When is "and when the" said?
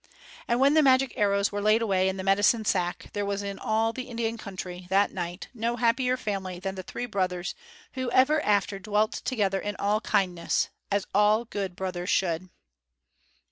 0.47-0.81